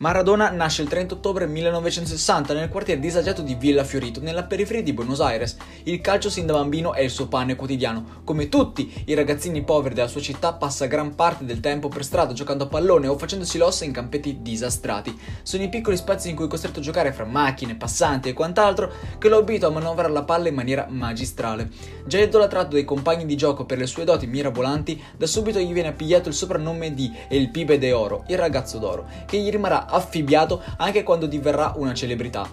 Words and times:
Maradona 0.00 0.50
nasce 0.50 0.82
il 0.82 0.88
30 0.88 1.14
ottobre 1.14 1.48
1960 1.48 2.54
nel 2.54 2.68
quartiere 2.68 3.00
disagiato 3.00 3.42
di 3.42 3.56
Villa 3.56 3.82
Fiorito, 3.82 4.20
nella 4.20 4.44
periferia 4.44 4.80
di 4.80 4.92
Buenos 4.92 5.20
Aires. 5.20 5.56
Il 5.82 6.00
calcio 6.00 6.30
sin 6.30 6.46
da 6.46 6.52
bambino 6.52 6.94
è 6.94 7.00
il 7.00 7.10
suo 7.10 7.26
pane 7.26 7.56
quotidiano. 7.56 8.20
Come 8.22 8.48
tutti 8.48 9.02
i 9.06 9.14
ragazzini 9.14 9.64
poveri 9.64 9.96
della 9.96 10.06
sua 10.06 10.20
città 10.20 10.52
passa 10.52 10.86
gran 10.86 11.16
parte 11.16 11.44
del 11.44 11.58
tempo 11.58 11.88
per 11.88 12.04
strada 12.04 12.32
giocando 12.32 12.62
a 12.62 12.66
pallone 12.68 13.08
o 13.08 13.18
facendosi 13.18 13.58
l'ossa 13.58 13.84
in 13.84 13.90
campetti 13.90 14.38
disastrati. 14.40 15.18
Sono 15.42 15.64
i 15.64 15.68
piccoli 15.68 15.96
spazi 15.96 16.30
in 16.30 16.36
cui 16.36 16.44
è 16.44 16.48
costretto 16.48 16.78
a 16.78 16.82
giocare 16.82 17.12
fra 17.12 17.24
macchine, 17.24 17.74
passanti 17.74 18.28
e 18.28 18.34
quant'altro 18.34 18.92
che 19.18 19.28
lo 19.28 19.38
abita 19.38 19.66
a 19.66 19.70
manovrare 19.70 20.12
la 20.12 20.22
palla 20.22 20.46
in 20.46 20.54
maniera 20.54 20.86
magistrale. 20.88 21.70
Già 22.06 22.20
idolatrato 22.20 22.76
dai 22.76 22.84
compagni 22.84 23.26
di 23.26 23.36
gioco 23.36 23.66
per 23.66 23.78
le 23.78 23.86
sue 23.88 24.04
doti 24.04 24.28
mirabolanti, 24.28 25.02
da 25.16 25.26
subito 25.26 25.58
gli 25.58 25.72
viene 25.72 25.88
appigliato 25.88 26.28
il 26.28 26.36
soprannome 26.36 26.94
di 26.94 27.12
El 27.28 27.50
Pibe 27.50 27.78
de 27.78 27.90
Oro, 27.90 28.22
il 28.28 28.38
ragazzo 28.38 28.78
d'oro, 28.78 29.04
che 29.26 29.38
gli 29.38 29.50
rimarrà 29.50 29.86
affibbiato 29.88 30.62
anche 30.76 31.02
quando 31.02 31.26
diverrà 31.26 31.72
una 31.76 31.94
celebrità. 31.94 32.48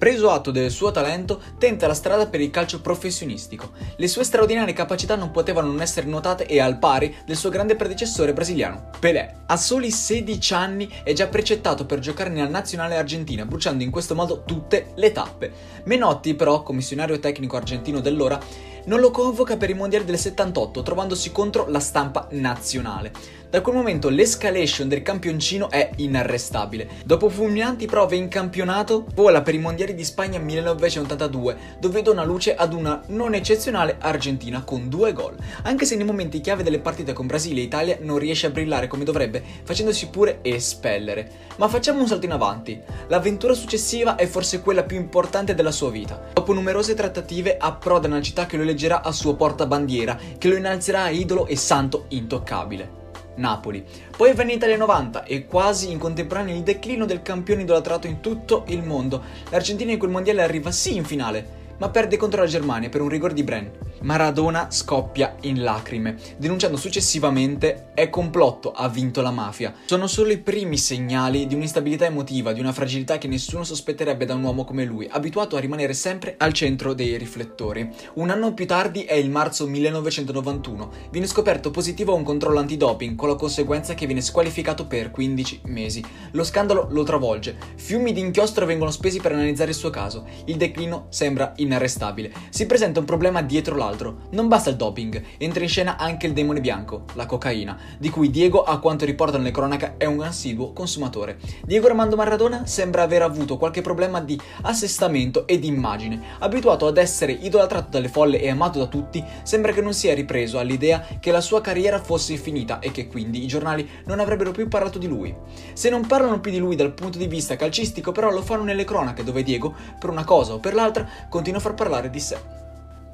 Preso 0.00 0.30
atto 0.30 0.50
del 0.50 0.70
suo 0.70 0.90
talento, 0.92 1.42
tenta 1.58 1.86
la 1.86 1.92
strada 1.92 2.26
per 2.26 2.40
il 2.40 2.48
calcio 2.48 2.80
professionistico. 2.80 3.72
Le 3.96 4.08
sue 4.08 4.24
straordinarie 4.24 4.72
capacità 4.72 5.14
non 5.14 5.30
potevano 5.30 5.66
non 5.66 5.82
essere 5.82 6.06
notate 6.06 6.46
e 6.46 6.58
al 6.58 6.78
pari 6.78 7.14
del 7.26 7.36
suo 7.36 7.50
grande 7.50 7.76
predecessore 7.76 8.32
brasiliano, 8.32 8.88
Pelé. 8.98 9.42
A 9.44 9.58
soli 9.58 9.90
16 9.90 10.54
anni 10.54 10.90
è 11.02 11.12
già 11.12 11.26
precettato 11.26 11.84
per 11.84 11.98
giocare 11.98 12.30
nella 12.30 12.48
nazionale 12.48 12.96
argentina, 12.96 13.44
bruciando 13.44 13.84
in 13.84 13.90
questo 13.90 14.14
modo 14.14 14.42
tutte 14.44 14.92
le 14.94 15.12
tappe. 15.12 15.52
Menotti, 15.84 16.32
però, 16.34 16.62
commissionario 16.62 17.20
tecnico 17.20 17.58
argentino 17.58 18.00
dell'ora, 18.00 18.40
non 18.86 19.00
lo 19.00 19.10
convoca 19.10 19.58
per 19.58 19.68
i 19.68 19.74
mondiali 19.74 20.06
del 20.06 20.18
78, 20.18 20.82
trovandosi 20.82 21.30
contro 21.30 21.68
la 21.68 21.80
stampa 21.80 22.26
nazionale. 22.30 23.12
Da 23.50 23.62
quel 23.62 23.74
momento 23.74 24.10
l'escalation 24.10 24.86
del 24.86 25.02
campioncino 25.02 25.70
è 25.70 25.90
inarrestabile. 25.96 26.88
Dopo 27.04 27.28
fulminanti 27.28 27.84
prove 27.86 28.14
in 28.14 28.28
campionato, 28.28 29.06
vola 29.12 29.42
per 29.42 29.54
i 29.54 29.58
mondiali 29.58 29.96
di 29.96 30.04
Spagna 30.04 30.38
1982, 30.38 31.56
dove 31.80 32.00
dona 32.00 32.22
luce 32.22 32.54
ad 32.54 32.72
una 32.72 33.02
non 33.08 33.34
eccezionale 33.34 33.96
Argentina 33.98 34.62
con 34.62 34.88
due 34.88 35.12
gol, 35.12 35.34
anche 35.62 35.84
se 35.84 35.96
nei 35.96 36.06
momenti 36.06 36.40
chiave 36.40 36.62
delle 36.62 36.78
partite 36.78 37.12
con 37.12 37.26
Brasile 37.26 37.58
e 37.58 37.64
Italia 37.64 37.98
non 38.02 38.18
riesce 38.18 38.46
a 38.46 38.50
brillare 38.50 38.86
come 38.86 39.02
dovrebbe, 39.02 39.42
facendosi 39.64 40.10
pure 40.10 40.38
espellere. 40.42 41.28
Ma 41.56 41.66
facciamo 41.66 41.98
un 41.98 42.06
salto 42.06 42.26
in 42.26 42.32
avanti. 42.32 42.80
L'avventura 43.08 43.54
successiva 43.54 44.14
è 44.14 44.26
forse 44.26 44.60
quella 44.60 44.84
più 44.84 44.96
importante 44.96 45.56
della 45.56 45.72
sua 45.72 45.90
vita. 45.90 46.22
Dopo 46.34 46.52
numerose 46.52 46.94
trattative 46.94 47.56
approda 47.56 48.06
nella 48.06 48.22
città 48.22 48.46
che 48.46 48.56
lo 48.56 48.62
eleggerà 48.62 49.02
a 49.02 49.10
suo 49.10 49.34
portabandiera, 49.34 50.16
che 50.38 50.46
lo 50.46 50.54
innalzerà 50.54 51.02
a 51.02 51.10
idolo 51.10 51.48
e 51.48 51.56
santo 51.56 52.04
intoccabile. 52.10 52.99
Napoli. 53.36 53.84
Poi 54.16 54.30
avvenne 54.30 54.52
Italia 54.52 54.76
90 54.76 55.24
e 55.24 55.46
quasi 55.46 55.90
in 55.90 55.98
contemporanea 55.98 56.54
il 56.54 56.62
declino 56.62 57.06
del 57.06 57.22
campione 57.22 57.62
idolatrato 57.62 58.06
in 58.06 58.20
tutto 58.20 58.64
il 58.68 58.82
mondo. 58.82 59.22
L'Argentina 59.50 59.92
in 59.92 59.98
quel 59.98 60.10
mondiale 60.10 60.42
arriva 60.42 60.70
sì 60.70 60.96
in 60.96 61.04
finale, 61.04 61.59
ma 61.80 61.88
perde 61.88 62.16
contro 62.16 62.42
la 62.42 62.46
Germania 62.46 62.88
per 62.88 63.00
un 63.00 63.08
rigore 63.08 63.34
di 63.34 63.42
Bren. 63.42 63.70
Maradona 64.02 64.70
scoppia 64.70 65.34
in 65.42 65.62
lacrime, 65.62 66.16
denunciando 66.38 66.78
successivamente 66.78 67.90
è 67.92 68.08
complotto, 68.08 68.72
ha 68.72 68.88
vinto 68.88 69.20
la 69.20 69.30
mafia. 69.30 69.74
Sono 69.84 70.06
solo 70.06 70.30
i 70.30 70.38
primi 70.38 70.78
segnali 70.78 71.46
di 71.46 71.54
un'instabilità 71.54 72.06
emotiva, 72.06 72.52
di 72.52 72.60
una 72.60 72.72
fragilità 72.72 73.18
che 73.18 73.28
nessuno 73.28 73.64
sospetterebbe 73.64 74.24
da 74.24 74.34
un 74.34 74.42
uomo 74.42 74.64
come 74.64 74.84
lui, 74.84 75.06
abituato 75.10 75.56
a 75.56 75.60
rimanere 75.60 75.92
sempre 75.92 76.34
al 76.38 76.54
centro 76.54 76.94
dei 76.94 77.18
riflettori. 77.18 77.90
Un 78.14 78.30
anno 78.30 78.54
più 78.54 78.66
tardi 78.66 79.04
è 79.04 79.14
il 79.14 79.28
marzo 79.28 79.66
1991, 79.66 80.90
viene 81.10 81.26
scoperto 81.26 81.70
positivo 81.70 82.12
a 82.12 82.16
un 82.16 82.24
controllo 82.24 82.58
antidoping, 82.58 83.16
con 83.16 83.28
la 83.28 83.36
conseguenza 83.36 83.92
che 83.94 84.06
viene 84.06 84.22
squalificato 84.22 84.86
per 84.86 85.10
15 85.10 85.60
mesi. 85.64 86.02
Lo 86.32 86.44
scandalo 86.44 86.88
lo 86.90 87.02
travolge, 87.02 87.56
fiumi 87.74 88.12
di 88.12 88.20
inchiostro 88.20 88.64
vengono 88.64 88.90
spesi 88.90 89.20
per 89.20 89.32
analizzare 89.32 89.70
il 89.70 89.76
suo 89.76 89.90
caso, 89.90 90.26
il 90.46 90.56
declino 90.56 91.06
sembra 91.10 91.52
in 91.56 91.69
inarrestabile. 91.70 92.32
Si 92.50 92.66
presenta 92.66 93.00
un 93.00 93.06
problema 93.06 93.42
dietro 93.42 93.76
l'altro. 93.76 94.28
Non 94.30 94.48
basta 94.48 94.70
il 94.70 94.76
doping, 94.76 95.22
entra 95.38 95.62
in 95.62 95.68
scena 95.68 95.96
anche 95.96 96.26
il 96.26 96.32
demone 96.32 96.60
bianco, 96.60 97.04
la 97.14 97.26
cocaina, 97.26 97.78
di 97.98 98.10
cui 98.10 98.30
Diego, 98.30 98.62
a 98.62 98.78
quanto 98.78 99.04
riportano 99.04 99.44
le 99.44 99.50
cronache, 99.52 99.94
è 99.96 100.04
un 100.04 100.22
assiduo 100.22 100.72
consumatore. 100.72 101.38
Diego 101.64 101.86
Armando 101.86 102.16
Maradona 102.16 102.66
sembra 102.66 103.02
aver 103.02 103.22
avuto 103.22 103.56
qualche 103.56 103.80
problema 103.80 104.20
di 104.20 104.38
assestamento 104.62 105.46
e 105.46 105.58
di 105.58 105.68
immagine. 105.68 106.20
Abituato 106.40 106.86
ad 106.86 106.98
essere 106.98 107.32
idolatrato 107.32 107.88
dalle 107.90 108.08
folle 108.08 108.40
e 108.40 108.50
amato 108.50 108.78
da 108.78 108.86
tutti, 108.86 109.24
sembra 109.42 109.72
che 109.72 109.80
non 109.80 109.94
sia 109.94 110.14
ripreso 110.14 110.58
all'idea 110.58 111.06
che 111.20 111.30
la 111.30 111.40
sua 111.40 111.60
carriera 111.60 112.00
fosse 112.00 112.36
finita 112.36 112.80
e 112.80 112.90
che 112.90 113.06
quindi 113.06 113.42
i 113.44 113.46
giornali 113.46 113.88
non 114.06 114.18
avrebbero 114.18 114.50
più 114.50 114.66
parlato 114.68 114.98
di 114.98 115.06
lui. 115.06 115.34
Se 115.72 115.88
non 115.90 116.06
parlano 116.06 116.40
più 116.40 116.50
di 116.50 116.58
lui 116.58 116.76
dal 116.76 116.92
punto 116.92 117.18
di 117.18 117.26
vista 117.26 117.56
calcistico, 117.56 118.12
però 118.12 118.30
lo 118.30 118.42
fanno 118.42 118.64
nelle 118.64 118.84
cronache 118.84 119.24
dove 119.24 119.42
Diego, 119.42 119.74
per 119.98 120.10
una 120.10 120.24
cosa 120.24 120.54
o 120.54 120.58
per 120.58 120.74
l'altra, 120.74 121.08
continua 121.28 121.59
a 121.60 121.62
far 121.62 121.74
parlare 121.74 122.08
di 122.08 122.20
sé. 122.20 122.38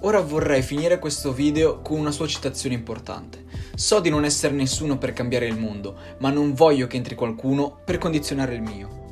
Ora 0.00 0.20
vorrei 0.20 0.60
finire 0.60 0.98
questo 0.98 1.32
video 1.32 1.80
con 1.80 1.98
una 1.98 2.10
sua 2.10 2.26
citazione 2.26 2.74
importante. 2.74 3.44
So 3.74 4.00
di 4.00 4.10
non 4.10 4.26
essere 4.26 4.52
nessuno 4.52 4.98
per 4.98 5.14
cambiare 5.14 5.46
il 5.46 5.58
mondo, 5.58 5.96
ma 6.18 6.28
non 6.28 6.52
voglio 6.52 6.86
che 6.86 6.96
entri 6.96 7.14
qualcuno 7.14 7.78
per 7.82 7.96
condizionare 7.96 8.54
il 8.54 8.60
mio. 8.60 9.03